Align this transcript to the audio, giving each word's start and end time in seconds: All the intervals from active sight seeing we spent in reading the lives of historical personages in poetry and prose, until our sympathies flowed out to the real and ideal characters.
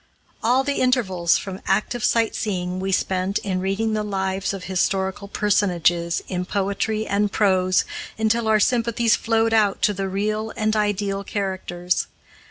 All 0.41 0.63
the 0.63 0.81
intervals 0.81 1.37
from 1.37 1.61
active 1.67 2.03
sight 2.03 2.33
seeing 2.33 2.79
we 2.79 2.91
spent 2.91 3.37
in 3.37 3.59
reading 3.59 3.93
the 3.93 4.01
lives 4.01 4.51
of 4.51 4.63
historical 4.63 5.27
personages 5.27 6.23
in 6.27 6.43
poetry 6.43 7.05
and 7.05 7.31
prose, 7.31 7.85
until 8.17 8.47
our 8.47 8.59
sympathies 8.59 9.15
flowed 9.15 9.53
out 9.53 9.83
to 9.83 9.93
the 9.93 10.09
real 10.09 10.53
and 10.57 10.75
ideal 10.75 11.23
characters. 11.23 12.07